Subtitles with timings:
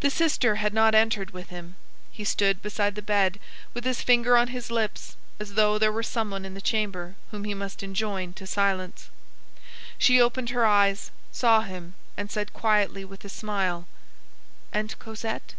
[0.00, 1.76] The sister had not entered with him.
[2.10, 3.38] He stood beside the bed,
[3.74, 7.14] with his finger on his lips, as though there were some one in the chamber
[7.30, 9.10] whom he must enjoin to silence.
[9.98, 13.86] She opened her eyes, saw him, and said quietly, with a smile:—
[14.72, 15.52] "And Cosette?"